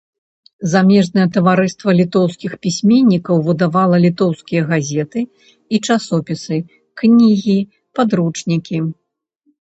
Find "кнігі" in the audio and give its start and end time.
7.03-7.59